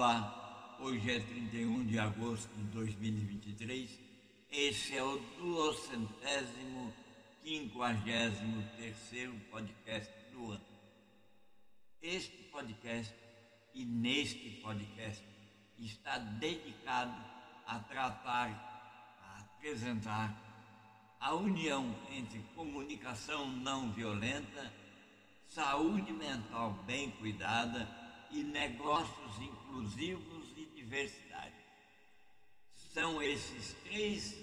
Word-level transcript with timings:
Olá, 0.00 0.76
hoje 0.78 1.10
é 1.10 1.18
31 1.18 1.84
de 1.84 1.98
agosto 1.98 2.48
de 2.54 2.62
2023. 2.66 3.98
Esse 4.48 4.96
é 4.96 5.02
o 5.02 5.18
duocentésimo 5.36 6.94
quinquagésimo 7.42 8.62
terceiro 8.76 9.34
podcast 9.50 10.08
do 10.30 10.52
ano. 10.52 10.64
Este 12.00 12.44
podcast 12.44 13.12
e 13.74 13.84
neste 13.84 14.50
podcast 14.62 15.24
está 15.76 16.16
dedicado 16.18 17.20
a 17.66 17.80
tratar, 17.80 19.18
a 19.20 19.40
apresentar 19.40 20.32
a 21.18 21.34
união 21.34 21.92
entre 22.12 22.38
comunicação 22.54 23.48
não 23.48 23.90
violenta, 23.90 24.72
saúde 25.48 26.12
mental 26.12 26.84
bem 26.86 27.10
cuidada 27.10 27.97
e 28.30 28.42
negócios 28.42 29.40
inclusivos 29.40 30.46
e 30.56 30.66
diversidade. 30.74 31.54
São 32.92 33.22
esses 33.22 33.74
três, 33.84 34.36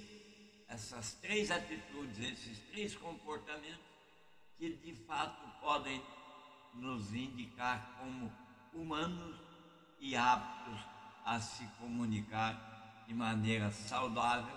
essas 0.68 1.14
três 1.16 1.52
atitudes, 1.52 2.20
esses 2.20 2.60
três 2.72 2.96
comportamentos 2.96 3.86
que 4.58 4.70
de 4.70 4.94
fato 5.06 5.46
podem 5.60 6.02
nos 6.74 7.14
indicar 7.14 7.98
como 8.00 8.32
humanos 8.74 9.36
e 10.00 10.16
aptos 10.16 10.80
a 11.26 11.40
se 11.40 11.66
comunicar 11.80 13.04
de 13.08 13.14
maneira 13.14 13.72
saudável, 13.72 14.56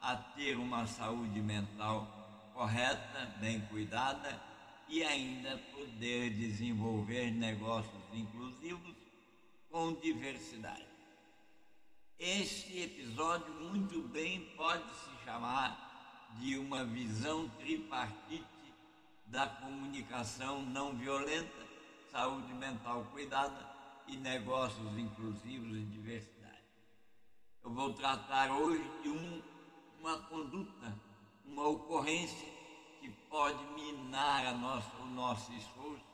a 0.00 0.16
ter 0.16 0.56
uma 0.56 0.86
saúde 0.86 1.40
mental 1.40 2.52
correta, 2.52 3.34
bem 3.40 3.60
cuidada 3.62 4.40
e 4.88 5.02
ainda 5.02 5.56
poder 5.72 6.30
desenvolver 6.30 7.30
negócios 7.30 8.03
inclusivos 8.14 8.94
com 9.70 9.94
diversidade. 9.94 10.86
Este 12.18 12.80
episódio 12.80 13.52
muito 13.54 14.00
bem 14.08 14.40
pode 14.56 14.88
se 14.94 15.24
chamar 15.24 16.32
de 16.38 16.56
uma 16.56 16.84
visão 16.84 17.48
tripartite 17.58 18.44
da 19.26 19.46
comunicação 19.46 20.62
não 20.62 20.96
violenta, 20.96 21.66
saúde 22.10 22.52
mental 22.54 23.04
cuidada 23.12 23.68
e 24.06 24.16
negócios 24.16 24.96
inclusivos 24.96 25.76
e 25.76 25.84
diversidade. 25.86 26.62
Eu 27.64 27.70
vou 27.70 27.92
tratar 27.94 28.50
hoje 28.52 28.84
de 29.02 29.08
um, 29.08 29.42
uma 29.98 30.18
conduta, 30.24 30.96
uma 31.44 31.66
ocorrência 31.66 32.48
que 33.00 33.10
pode 33.28 33.62
minar 33.74 34.46
a 34.46 34.52
nossa, 34.52 34.96
o 34.98 35.06
nosso 35.06 35.52
esforço 35.52 36.04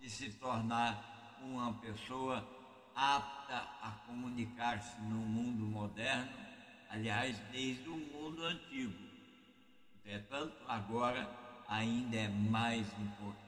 de 0.00 0.08
se 0.08 0.32
tornar 0.32 1.13
uma 1.44 1.74
pessoa 1.74 2.46
apta 2.94 3.56
a 3.82 3.90
comunicar-se 4.06 5.00
no 5.02 5.16
mundo 5.16 5.64
moderno, 5.64 6.32
aliás, 6.88 7.38
desde 7.52 7.88
o 7.88 7.96
mundo 7.96 8.44
antigo. 8.44 8.94
Entretanto, 9.96 10.56
agora 10.66 11.28
ainda 11.68 12.16
é 12.16 12.28
mais 12.28 12.86
importante. 12.98 13.44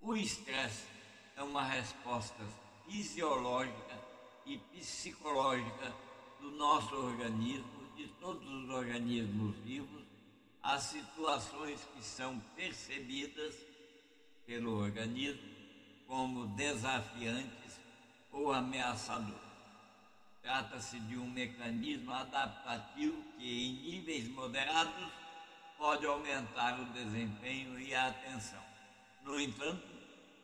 O 0.00 0.16
estresse 0.16 0.86
é 1.36 1.42
uma 1.42 1.64
resposta 1.64 2.44
fisiológica 2.86 3.98
e 4.46 4.58
psicológica 4.58 5.92
do 6.40 6.50
nosso 6.52 6.94
organismo, 6.94 7.82
de 7.96 8.08
todos 8.20 8.48
os 8.48 8.70
organismos 8.70 9.56
vivos, 9.58 10.02
às 10.62 10.82
situações 10.84 11.80
que 11.94 12.02
são 12.02 12.38
percebidas 12.56 13.54
pelo 14.46 14.78
organismo 14.78 15.51
como 16.12 16.46
desafiantes 16.48 17.80
ou 18.30 18.52
ameaçadoras. 18.52 19.40
Trata-se 20.42 21.00
de 21.00 21.16
um 21.16 21.30
mecanismo 21.30 22.12
adaptativo 22.12 23.16
que, 23.38 23.48
em 23.48 23.72
níveis 23.80 24.28
moderados, 24.28 25.10
pode 25.78 26.04
aumentar 26.04 26.78
o 26.78 26.92
desempenho 26.92 27.80
e 27.80 27.94
a 27.94 28.08
atenção. 28.08 28.62
No 29.22 29.40
entanto, 29.40 29.88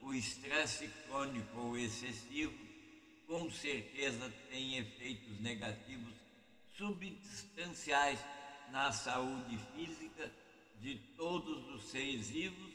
o 0.00 0.14
estresse 0.14 0.88
crônico 1.06 1.58
ou 1.58 1.76
excessivo 1.76 2.54
com 3.26 3.50
certeza 3.50 4.32
tem 4.50 4.78
efeitos 4.78 5.38
negativos 5.38 6.14
substanciais 6.78 8.18
na 8.70 8.90
saúde 8.90 9.58
física 9.76 10.32
de 10.80 10.94
todos 11.14 11.68
os 11.74 11.90
seres 11.90 12.30
vivos 12.30 12.72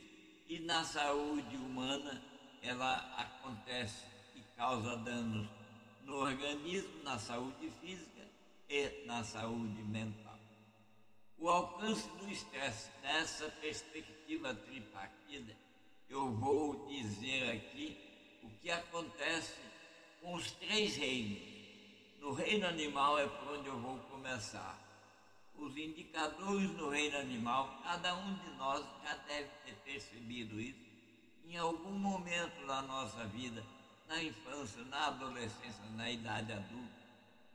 e 0.48 0.60
na 0.60 0.84
saúde 0.84 1.58
humana 1.58 2.33
ela 2.64 2.96
acontece 3.18 4.06
e 4.36 4.42
causa 4.56 4.96
danos 4.98 5.48
no 6.04 6.16
organismo, 6.16 7.04
na 7.04 7.20
saúde 7.20 7.70
física 7.82 8.26
e 8.70 9.06
na 9.06 9.24
saúde 9.24 9.84
mental. 9.84 10.40
O 11.38 11.50
alcance 11.50 12.08
do 12.18 12.30
estresse 12.30 12.90
nessa 13.02 13.50
perspectiva 13.50 14.56
tripartida, 14.56 15.56
eu 16.10 16.32
vou 16.32 16.88
dizer 16.88 17.52
aqui 17.52 18.40
o 18.42 18.50
que 18.62 18.72
acontece 18.72 19.60
com 20.22 20.34
os 20.36 20.52
três 20.52 20.96
reinos. 20.96 21.42
No 22.20 22.32
reino 22.32 22.66
animal 22.66 23.20
é 23.20 23.28
por 23.28 23.58
onde 23.58 23.68
eu 23.68 23.78
vou 23.78 23.98
começar 24.10 24.80
os 25.56 25.78
indicadores 25.78 26.72
no 26.72 26.90
reino 26.90 27.18
animal, 27.18 27.82
cada 27.84 28.16
um 28.16 28.34
de 28.36 28.50
nós 28.52 28.86
já 29.04 29.16
deve 29.28 29.50
ter 29.66 29.76
percebido 29.84 30.60
isso 30.60 30.83
em 31.54 31.58
algum 31.58 31.92
momento 31.92 32.66
da 32.66 32.82
nossa 32.82 33.26
vida, 33.26 33.64
na 34.08 34.24
infância, 34.24 34.84
na 34.86 35.08
adolescência, 35.08 35.86
na 35.96 36.10
idade 36.10 36.52
adulta, 36.52 37.04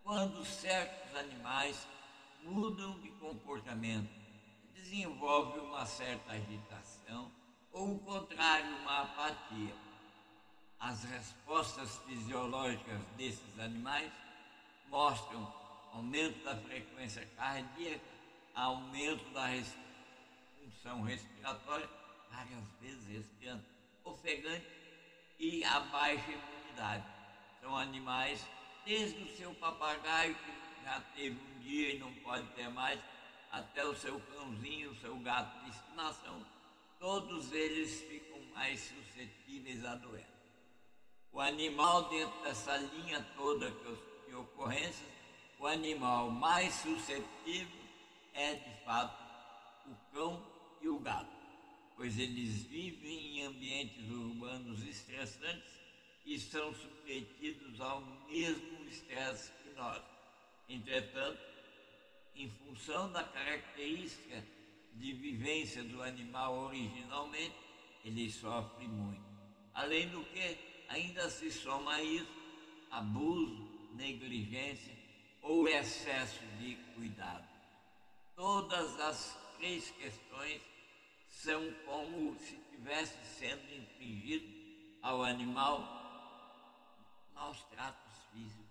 quando 0.05 0.45
certos 0.45 1.17
animais 1.17 1.85
mudam 2.45 2.97
de 3.01 3.11
comportamento, 3.13 4.09
desenvolvem 4.73 5.65
uma 5.65 5.85
certa 5.85 6.31
agitação 6.33 7.29
ou, 7.73 7.97
o 7.97 7.99
contrário, 7.99 8.69
uma 8.77 9.03
apatia. 9.03 9.75
As 10.79 11.03
respostas 11.03 11.99
fisiológicas 12.07 13.05
desses 13.17 13.59
animais 13.59 14.13
mostram 14.89 15.53
aumento 15.93 16.45
da 16.45 16.55
frequência 16.55 17.27
cardíaca, 17.37 18.07
aumento 18.55 19.29
da 19.31 19.47
res... 19.47 19.75
função 20.57 21.03
respiratória, 21.03 21.91
várias 22.31 22.65
vezes 22.81 23.05
respirando 23.09 23.78
ofegante 24.11 24.67
e 25.39 25.65
a 25.65 25.81
baixa 25.81 26.31
imunidade. 26.31 27.05
São 27.61 27.77
animais, 27.77 28.45
desde 28.85 29.23
o 29.23 29.37
seu 29.37 29.55
papagaio, 29.55 30.35
que 30.35 30.85
já 30.85 31.01
teve 31.15 31.39
um 31.39 31.59
dia 31.61 31.95
e 31.95 31.99
não 31.99 32.13
pode 32.15 32.47
ter 32.55 32.69
mais, 32.69 33.01
até 33.51 33.85
o 33.85 33.95
seu 33.95 34.21
cãozinho, 34.21 34.91
o 34.91 34.97
seu 34.97 35.17
gato 35.21 35.65
de 35.65 35.71
estimação, 35.71 36.45
todos 36.99 37.53
eles 37.53 38.03
ficam 38.03 38.41
mais 38.55 38.81
suscetíveis 38.81 39.85
à 39.85 39.95
doença. 39.95 40.39
O 41.33 41.41
animal 41.41 42.09
dentro 42.09 42.43
dessa 42.43 42.77
linha 42.77 43.25
toda 43.37 43.71
de 44.27 44.35
ocorrências 44.35 45.19
o 45.59 45.67
animal 45.67 46.31
mais 46.31 46.73
suscetível 46.75 47.81
é, 48.33 48.55
de 48.55 48.85
fato, 48.85 49.21
o 49.87 49.95
cão 50.13 50.41
e 50.81 50.89
o 50.89 50.99
gato, 51.01 51.27
pois 51.99 52.17
eles 52.17 52.63
vivem 52.67 53.41
em 53.41 53.43
ambientes 53.43 54.09
urbanos 54.09 54.87
estressantes 54.87 55.69
e 56.25 56.39
são 56.39 56.73
submetidos 56.73 57.81
ao 57.81 58.01
mesmo 58.29 58.89
estresse 58.89 59.51
que 59.65 59.71
nós. 59.75 60.01
Entretanto, 60.69 61.41
em 62.37 62.49
função 62.49 63.11
da 63.11 63.25
característica 63.25 64.45
de 64.95 65.13
vivência 65.13 65.83
do 65.83 66.01
animal 66.01 66.67
originalmente, 66.67 67.57
ele 68.05 68.31
sofre 68.31 68.87
muito. 68.87 69.27
Além 69.75 70.09
do 70.09 70.23
que, 70.27 70.57
ainda 70.89 71.29
se 71.29 71.51
soma 71.51 71.95
a 71.95 72.03
isso 72.03 72.39
abuso, 72.93 73.69
negligência 73.95 74.97
ou 75.43 75.67
excesso 75.67 76.45
de 76.61 76.77
cuidado. 76.95 77.49
Todas 78.37 79.01
as 79.01 79.37
três 79.57 79.91
questões 79.91 80.63
são 81.43 81.73
como 81.85 82.37
se 82.41 82.57
tivesse 82.71 83.17
sendo 83.39 83.73
infligido 83.73 84.47
ao 85.01 85.23
animal 85.23 85.79
maus 87.33 87.63
tratos 87.71 88.17
físicos, 88.33 88.67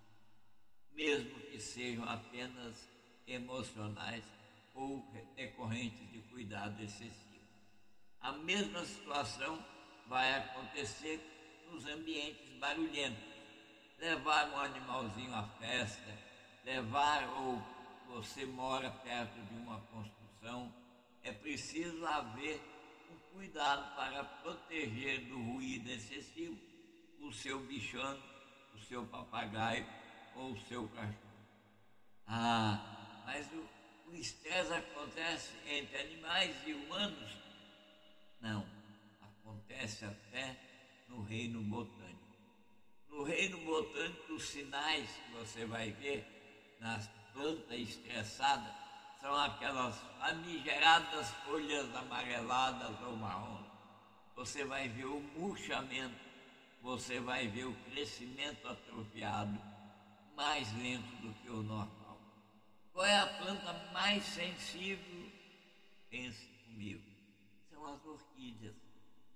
mesmo 0.92 1.40
que 1.40 1.62
sejam 1.62 2.04
apenas 2.04 2.90
emocionais 3.26 4.26
ou 4.74 5.02
decorrentes 5.36 6.12
de 6.12 6.20
cuidado 6.24 6.84
excessivo. 6.84 7.48
A 8.20 8.34
mesma 8.34 8.84
situação 8.84 9.64
vai 10.08 10.34
acontecer 10.36 11.22
nos 11.72 11.86
ambientes 11.86 12.50
barulhentos. 12.60 13.38
Levar 13.98 14.50
um 14.52 14.60
animalzinho 14.60 15.34
à 15.34 15.44
festa, 15.60 16.18
levar 16.66 17.24
ou 17.40 17.62
você 18.08 18.46
mora 18.46 18.92
perto 18.92 19.40
de 19.46 19.54
uma 19.56 19.80
construção, 19.82 20.72
é 21.28 21.34
preciso 21.34 22.06
haver 22.06 22.62
um 23.12 23.18
cuidado 23.34 23.96
para 23.96 24.24
proteger 24.24 25.26
do 25.26 25.38
ruído 25.38 25.90
excessivo 25.90 26.58
o 27.20 27.34
seu 27.34 27.60
bichano, 27.60 28.24
o 28.74 28.80
seu 28.80 29.06
papagaio 29.06 29.86
ou 30.36 30.54
o 30.54 30.60
seu 30.62 30.88
cachorro. 30.90 31.18
Ah, 32.26 33.24
mas 33.26 33.46
o 34.08 34.16
estresse 34.16 34.72
acontece 34.74 35.52
entre 35.68 35.98
animais 35.98 36.56
e 36.66 36.74
humanos? 36.74 37.38
Não, 38.40 38.66
acontece 39.22 40.06
até 40.06 40.58
no 41.10 41.24
reino 41.24 41.62
botânico. 41.64 42.28
No 43.10 43.24
reino 43.24 43.58
botânico, 43.66 44.34
os 44.34 44.44
sinais 44.44 45.10
que 45.10 45.32
você 45.32 45.66
vai 45.66 45.92
ver 45.92 46.26
nas 46.80 47.08
plantas 47.34 47.78
estressadas 47.78 48.87
são 49.22 49.36
aquelas 49.36 50.00
famigeradas 50.20 51.32
folhas 51.46 51.96
amareladas 51.96 53.02
ou 53.02 53.16
marrom. 53.16 53.64
Você 54.36 54.64
vai 54.64 54.88
ver 54.90 55.06
o 55.06 55.20
murchamento, 55.20 56.16
você 56.82 57.20
vai 57.20 57.48
ver 57.48 57.66
o 57.66 57.76
crescimento 57.92 58.68
atrofiado, 58.68 59.60
mais 60.36 60.72
lento 60.78 61.10
do 61.22 61.34
que 61.34 61.50
o 61.50 61.64
normal. 61.64 62.22
Qual 62.94 63.06
é 63.06 63.18
a 63.18 63.28
planta 63.28 63.74
mais 63.92 64.24
sensível? 64.24 65.32
Pense 66.10 66.46
comigo. 66.66 67.04
São 67.70 67.86
as 67.86 68.06
orquídeas. 68.06 68.76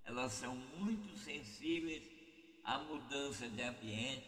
Elas 0.05 0.31
são 0.33 0.55
muito 0.55 1.17
sensíveis 1.17 2.03
à 2.63 2.77
mudança 2.79 3.47
de 3.47 3.61
ambiente. 3.61 4.25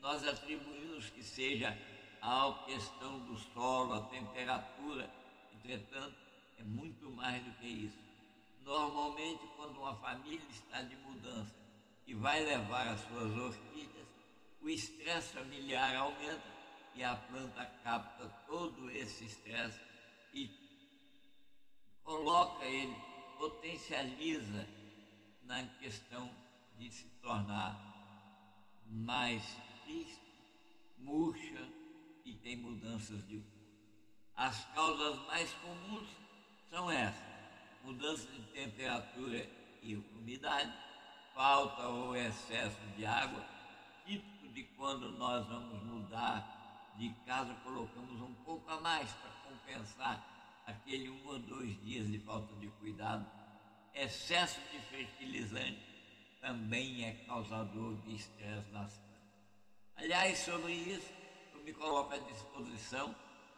Nós 0.00 0.26
atribuímos 0.26 1.10
que 1.10 1.22
seja 1.22 1.76
a 2.22 2.62
questão 2.64 3.18
do 3.26 3.36
solo, 3.36 3.94
a 3.94 4.02
temperatura. 4.02 5.10
Entretanto, 5.52 6.16
é 6.56 6.62
muito 6.62 7.10
mais 7.10 7.42
do 7.42 7.50
que 7.58 7.66
isso. 7.66 7.98
Normalmente, 8.60 9.44
quando 9.56 9.78
uma 9.78 9.96
família 9.96 10.46
está 10.48 10.82
de 10.82 10.94
mudança 10.96 11.52
e 12.06 12.14
vai 12.14 12.44
levar 12.44 12.86
as 12.86 13.00
suas 13.00 13.36
orquídeas, 13.36 14.06
o 14.60 14.68
estresse 14.68 15.34
familiar 15.34 15.96
aumenta 15.96 16.52
e 16.94 17.02
a 17.02 17.16
planta 17.16 17.66
capta 17.82 18.28
todo 18.46 18.88
esse 18.90 19.24
estresse 19.24 19.80
e 20.32 20.48
coloca 22.04 22.64
ele, 22.64 22.94
potencializa 23.36 24.68
na 25.42 25.66
questão 25.80 26.30
de 26.78 26.88
se 26.88 27.08
tornar 27.20 27.76
mais 28.86 29.42
triste, 29.84 30.22
murcha, 30.98 31.81
e 32.24 32.34
tem 32.34 32.56
mudanças 32.56 33.26
de 33.26 33.38
cor. 33.38 33.62
As 34.36 34.64
causas 34.74 35.18
mais 35.26 35.52
comuns 35.54 36.08
são 36.70 36.90
essas: 36.90 37.22
mudança 37.84 38.26
de 38.30 38.42
temperatura 38.52 39.48
e 39.82 39.96
umidade, 39.96 40.72
falta 41.34 41.88
ou 41.88 42.16
excesso 42.16 42.78
de 42.96 43.04
água, 43.04 43.44
típico 44.04 44.48
de 44.48 44.64
quando 44.76 45.10
nós 45.12 45.46
vamos 45.46 45.82
mudar 45.82 46.92
de 46.96 47.10
casa, 47.26 47.54
colocamos 47.64 48.20
um 48.20 48.34
pouco 48.44 48.70
a 48.70 48.80
mais 48.80 49.10
para 49.12 49.30
compensar 49.48 50.62
aquele 50.66 51.10
um 51.10 51.26
ou 51.26 51.38
dois 51.38 51.80
dias 51.82 52.06
de 52.06 52.18
falta 52.20 52.54
de 52.56 52.68
cuidado. 52.68 53.26
Excesso 53.94 54.60
de 54.70 54.78
fertilizante 54.80 55.92
também 56.40 57.04
é 57.04 57.12
causador 57.26 57.94
de 58.02 58.14
estresse 58.14 58.70
nas 58.72 58.92
plantas. 58.96 59.12
Aliás, 59.96 60.38
sobre 60.38 60.72
isso, 60.72 61.08
me 61.64 61.72
coloco 61.72 62.12
à 62.14 62.18
disposição 62.18 63.14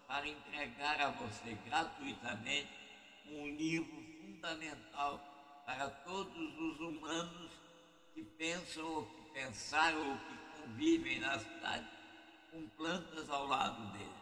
para 0.06 0.28
entregar 0.28 1.00
a 1.00 1.10
você 1.10 1.54
gratuitamente 1.66 2.68
um 3.26 3.46
livro 3.48 4.04
fundamental 4.20 5.62
para 5.66 5.88
todos 5.88 6.58
os 6.58 6.80
humanos 6.80 7.50
que 8.12 8.22
pensam 8.22 8.84
ou 8.84 9.06
que 9.06 9.30
pensaram 9.32 10.10
ou 10.10 10.18
que 10.18 10.62
convivem 10.62 11.20
na 11.20 11.38
cidade 11.38 11.88
com 12.50 12.68
plantas 12.70 13.28
ao 13.30 13.46
lado 13.46 13.92
dele. 13.92 14.12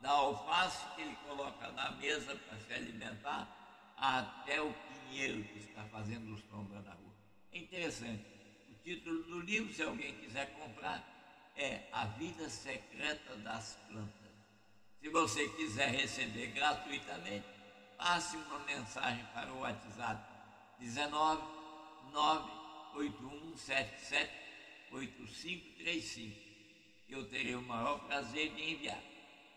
Da 0.00 0.10
alface 0.10 0.84
que 0.94 1.02
ele 1.02 1.16
coloca 1.26 1.70
na 1.72 1.90
mesa 1.92 2.36
para 2.36 2.58
se 2.58 2.72
alimentar 2.72 3.48
até 3.96 4.60
o 4.60 4.72
pinheiro 4.72 5.42
que 5.44 5.58
está 5.58 5.82
fazendo 5.84 6.38
sombra 6.50 6.80
na 6.82 6.92
rua. 6.92 7.14
É 7.52 7.58
interessante. 7.58 8.24
O 8.70 8.74
título 8.82 9.22
do 9.24 9.40
livro, 9.40 9.72
se 9.72 9.82
alguém 9.82 10.14
quiser 10.20 10.52
comprar, 10.58 11.13
é 11.56 11.88
a 11.92 12.06
vida 12.06 12.48
secreta 12.48 13.36
das 13.36 13.78
plantas. 13.88 14.32
Se 15.00 15.08
você 15.08 15.48
quiser 15.50 15.90
receber 15.90 16.48
gratuitamente, 16.48 17.46
passe 17.96 18.36
uma 18.36 18.58
mensagem 18.60 19.24
para 19.32 19.52
o 19.52 19.60
WhatsApp 19.60 20.20
19 20.78 21.42
98177 22.12 24.30
8535. 24.90 26.44
Eu 27.08 27.28
terei 27.28 27.54
o 27.54 27.62
maior 27.62 28.00
prazer 28.06 28.52
de 28.54 28.72
enviar. 28.72 29.00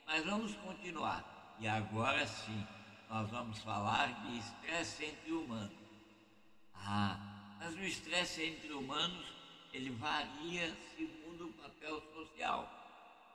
Mas 0.05 0.23
vamos 0.25 0.53
continuar. 0.55 1.55
E 1.59 1.67
agora 1.67 2.25
sim, 2.27 2.67
nós 3.09 3.29
vamos 3.29 3.59
falar 3.59 4.23
de 4.23 4.38
estresse 4.38 5.05
entre 5.05 5.31
humanos. 5.31 5.77
Ah, 6.75 7.17
mas 7.59 7.73
o 7.75 7.81
estresse 7.81 8.44
entre 8.44 8.73
humanos, 8.73 9.25
ele 9.73 9.89
varia 9.91 10.75
segundo 10.95 11.17
do 11.17 11.17
papel 11.77 12.01
social. 12.13 12.69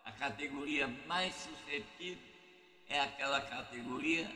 A 0.04 0.12
categoria 0.12 0.88
mais 1.06 1.34
suscetível 1.34 2.22
é 2.88 3.00
aquela 3.00 3.40
categoria, 3.40 4.30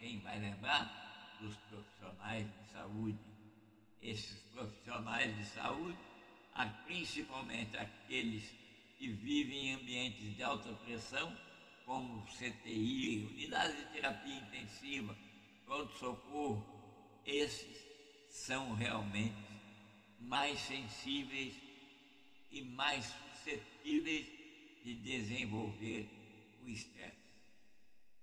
quem 0.00 0.18
vai 0.20 0.38
lembrar, 0.38 1.36
dos 1.40 1.56
profissionais 1.56 2.46
de 2.46 2.72
saúde. 2.72 3.18
Esses 4.02 4.38
profissionais 4.52 5.36
de 5.36 5.44
saúde, 5.46 5.98
principalmente 6.84 7.76
aqueles 7.76 8.44
que 8.98 9.08
vivem 9.08 9.68
em 9.68 9.74
ambientes 9.74 10.36
de 10.36 10.42
alta 10.42 10.72
pressão, 10.84 11.36
como 11.86 12.26
CTI, 12.26 13.28
unidades 13.30 13.76
de 13.76 13.84
terapia 13.92 14.36
intensiva, 14.36 15.16
pronto-socorro, 15.64 16.64
esses 17.24 17.84
são 18.28 18.74
realmente 18.74 19.34
mais 20.18 20.58
sensíveis 20.60 21.54
e 22.50 22.62
mais 22.62 23.12
suscetíveis 23.44 24.26
de 24.82 24.94
desenvolver 24.94 26.08
o 26.64 26.68
estresse. 26.68 27.12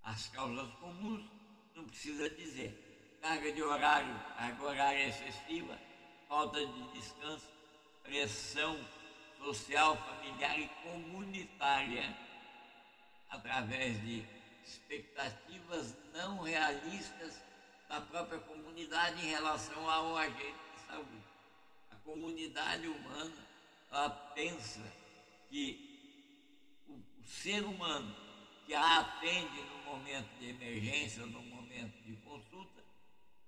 As 0.04 0.28
causas 0.30 0.74
comuns 0.76 1.24
não 1.76 1.86
precisa 1.86 2.30
dizer. 2.32 3.20
Carga 3.22 3.52
de 3.52 3.62
horário, 3.62 4.14
carga 4.36 4.64
horária 4.64 5.08
excessiva, 5.08 5.80
falta 6.28 6.66
de 6.66 6.92
descanso, 6.94 7.48
pressão 8.04 8.84
social, 9.38 9.96
familiar 9.96 10.60
e 10.60 10.68
comunitária, 10.84 12.18
através 13.30 14.02
de 14.02 14.26
expectativas 14.66 15.96
não 16.14 16.42
realistas 16.42 17.40
da 17.88 18.02
própria 18.02 18.40
comunidade 18.40 19.24
em 19.24 19.30
relação 19.30 19.88
ao 19.88 20.18
agente 20.18 20.56
de 20.76 20.82
saúde. 20.88 21.24
A 21.92 21.96
comunidade 21.98 22.88
humana 22.88 23.52
ela 23.92 24.10
pensa 24.10 24.82
que 25.52 26.82
o, 26.88 26.94
o 26.94 27.24
ser 27.26 27.64
humano 27.64 28.16
que 28.66 28.74
a 28.74 29.00
atende 29.00 29.62
no 29.62 29.84
momento 29.84 30.30
de 30.40 30.50
emergência, 30.50 31.26
no 31.26 31.42
momento 31.44 32.02
de 32.04 32.16
consulta, 32.18 32.82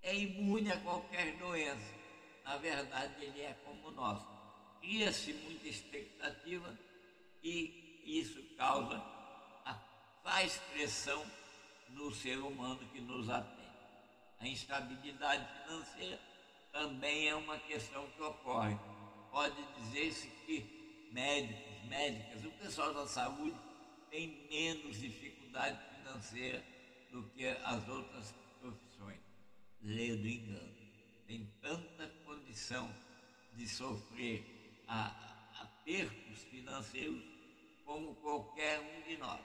é 0.01 0.15
imune 0.15 0.71
a 0.71 0.79
qualquer 0.81 1.37
doença. 1.37 1.95
Na 2.43 2.57
verdade, 2.57 3.23
ele 3.23 3.41
é 3.41 3.53
como 3.65 3.89
nós. 3.91 4.21
Cria-se 4.81 5.31
muita 5.33 5.67
expectativa 5.67 6.77
e 7.41 8.01
isso 8.05 8.43
causa, 8.57 8.97
a, 9.65 9.73
faz 10.21 10.57
pressão 10.73 11.25
no 11.89 12.11
ser 12.11 12.37
humano 12.39 12.85
que 12.91 12.99
nos 12.99 13.29
atende. 13.29 13.63
A 14.39 14.47
instabilidade 14.47 15.47
financeira 15.63 16.19
também 16.73 17.29
é 17.29 17.35
uma 17.35 17.57
questão 17.59 18.05
que 18.11 18.21
ocorre 18.21 18.77
pode 19.33 19.55
dizer-se 19.79 20.27
que 20.45 21.09
médicos, 21.11 21.72
médicas, 21.85 22.45
o 22.45 22.51
pessoal 22.51 22.93
da 22.93 23.07
saúde 23.07 23.57
tem 24.09 24.47
menos 24.49 24.99
dificuldade 24.99 25.79
financeira 25.95 26.63
do 27.11 27.23
que 27.29 27.47
as 27.47 27.87
outras 27.87 28.33
profissões. 28.59 29.19
Lê 29.81 30.15
do 30.15 30.27
engano. 30.27 30.73
Tem 31.27 31.45
tanta 31.61 32.07
condição 32.25 32.93
de 33.53 33.67
sofrer 33.67 34.43
apertos 34.87 36.43
financeiros 36.49 37.23
como 37.85 38.15
qualquer 38.15 38.79
um 38.79 39.01
de 39.07 39.17
nós. 39.17 39.41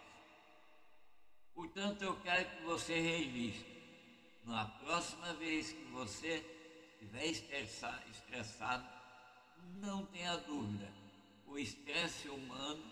Portanto, 1.55 2.03
eu 2.03 2.21
quero 2.21 2.49
que 2.51 2.63
você 2.63 3.01
registre. 3.01 3.79
Na 4.45 4.65
próxima 4.65 5.35
vez 5.35 5.73
que 5.73 5.85
você 5.87 6.45
estiver 6.93 7.27
estressado, 7.27 8.89
não 9.81 10.07
tenha 10.07 10.37
dúvida, 10.37 10.91
o 11.49 11.59
estresse 11.59 12.29
humano 12.29 12.85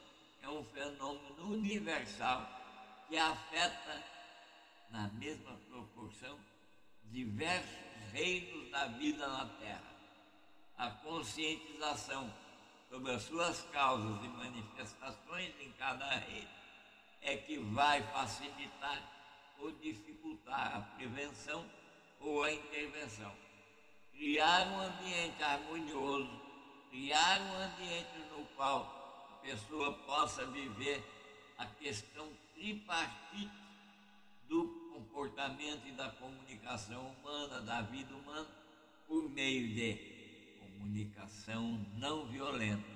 é 0.42 0.48
um 0.48 0.64
fenômeno 0.64 1.52
universal 1.52 2.48
que 3.08 3.16
afeta, 3.16 4.04
na 4.90 5.08
mesma 5.08 5.56
proporção, 5.68 6.38
diversos 7.04 7.76
reinos 8.12 8.70
da 8.70 8.86
vida 8.86 9.26
na 9.26 9.46
Terra. 9.46 9.96
A 10.76 10.90
conscientização 10.90 12.32
sobre 12.90 13.12
as 13.12 13.22
suas 13.22 13.62
causas 13.72 14.24
e 14.24 14.28
manifestações 14.28 15.52
em 15.60 15.70
cada 15.72 16.08
rede, 16.08 16.48
é 17.22 17.36
que 17.36 17.58
vai 17.58 18.02
facilitar 18.12 19.02
ou 19.58 19.72
dificultar 19.72 20.76
a 20.76 20.80
prevenção 20.96 21.68
ou 22.20 22.44
a 22.44 22.52
intervenção. 22.52 23.32
Criar 24.12 24.66
um 24.68 24.80
ambiente 24.80 25.42
harmonioso, 25.42 26.45
criar 26.96 27.42
um 27.42 27.56
ambiente 27.56 28.18
no 28.30 28.46
qual 28.56 29.28
a 29.30 29.46
pessoa 29.46 29.92
possa 30.06 30.46
viver 30.46 31.04
a 31.58 31.66
questão 31.66 32.26
tripartite 32.54 33.52
do 34.48 34.66
comportamento 34.94 35.86
e 35.86 35.92
da 35.92 36.08
comunicação 36.08 37.06
humana, 37.08 37.60
da 37.60 37.82
vida 37.82 38.14
humana, 38.14 38.48
por 39.06 39.28
meio 39.28 39.74
de 39.74 39.94
comunicação 40.58 41.86
não 41.98 42.26
violenta, 42.28 42.88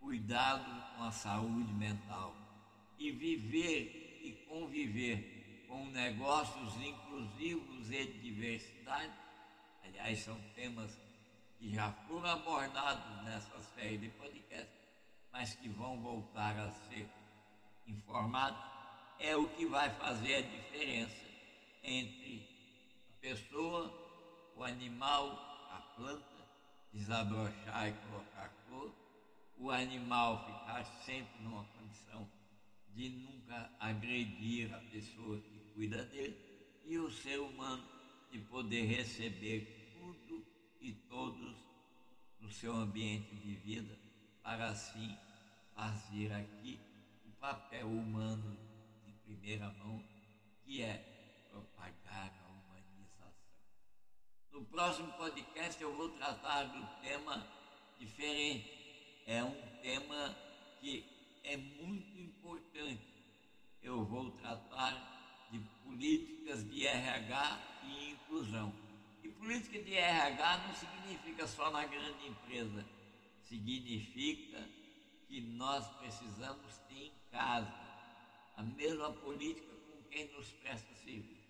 cuidado 0.00 0.96
com 0.96 1.04
a 1.04 1.12
saúde 1.12 1.72
mental 1.72 2.34
e 2.98 3.12
viver 3.12 4.18
e 4.20 4.32
conviver 4.48 5.64
com 5.68 5.86
negócios 5.90 6.74
inclusivos 6.74 7.88
e 7.92 8.04
diversidade. 8.06 9.14
Aliás, 9.84 10.18
são 10.18 10.36
temas 10.56 10.98
que 11.60 11.74
já 11.74 11.92
foram 12.08 12.30
abordados 12.30 13.22
nessa 13.22 13.60
série 13.74 13.98
de 13.98 14.08
podcasts, 14.08 14.74
mas 15.30 15.54
que 15.54 15.68
vão 15.68 16.00
voltar 16.00 16.58
a 16.58 16.70
ser 16.88 17.06
informados 17.86 18.58
é 19.18 19.36
o 19.36 19.46
que 19.50 19.66
vai 19.66 19.90
fazer 19.90 20.36
a 20.36 20.40
diferença 20.40 21.26
entre 21.82 22.48
a 23.10 23.20
pessoa, 23.20 23.92
o 24.56 24.64
animal, 24.64 25.28
a 25.70 25.80
planta, 25.94 26.48
desabrochar 26.94 27.88
e 27.88 27.92
colocar 28.08 28.48
cor, 28.66 28.90
o 29.58 29.70
animal 29.70 30.46
ficar 30.46 30.82
sempre 31.04 31.42
numa 31.42 31.64
condição 31.64 32.26
de 32.94 33.10
nunca 33.10 33.70
agredir 33.78 34.74
a 34.74 34.78
pessoa 34.78 35.38
que 35.38 35.72
cuida 35.74 36.04
dele 36.06 36.36
e 36.86 36.96
o 36.96 37.10
ser 37.10 37.38
humano 37.38 37.84
de 38.32 38.38
poder 38.38 38.86
receber 38.86 39.92
tudo 39.92 40.46
e 40.80 40.92
todos 40.92 41.49
no 42.40 42.50
seu 42.50 42.72
ambiente 42.74 43.34
de 43.36 43.54
vida 43.56 43.98
para 44.42 44.68
assim 44.68 45.16
fazer 45.74 46.32
aqui 46.32 46.80
o 47.24 47.30
papel 47.32 47.86
humano 47.86 48.70
primeira 49.30 49.70
mão, 49.78 50.04
que 50.64 50.82
é 50.82 51.46
propagar 51.48 52.32
a 52.44 52.48
humanização. 52.48 53.32
No 54.50 54.64
próximo 54.64 55.12
podcast 55.12 55.80
eu 55.80 55.96
vou 55.96 56.08
tratar 56.10 56.64
do 56.64 57.00
tema 57.00 57.46
diferente. 57.98 59.22
É 59.26 59.42
um 59.44 59.54
tema 59.80 60.36
que 60.80 61.04
é 61.44 61.56
muito 61.56 62.18
importante. 62.18 63.06
Eu 63.80 64.04
vou 64.04 64.32
tratar 64.32 65.48
de 65.52 65.60
políticas 65.84 66.68
de 66.68 66.86
RH 66.86 67.58
e 67.84 68.10
inclusão. 68.10 68.89
E 69.22 69.28
política 69.28 69.82
de 69.82 69.94
RH 69.94 70.58
não 70.66 70.74
significa 70.74 71.46
só 71.46 71.70
na 71.70 71.84
grande 71.86 72.26
empresa, 72.26 72.86
significa 73.44 74.68
que 75.28 75.40
nós 75.40 75.86
precisamos 75.96 76.76
ter 76.88 77.06
em 77.06 77.12
casa 77.30 77.72
a 78.56 78.62
mesma 78.62 79.12
política 79.12 79.72
com 79.86 80.02
quem 80.10 80.32
nos 80.32 80.48
presta 80.52 80.94
serviço. 80.94 81.48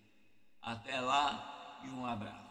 Até 0.61 0.99
lá 0.99 1.81
e 1.83 1.89
um 1.89 2.05
abraço. 2.05 2.50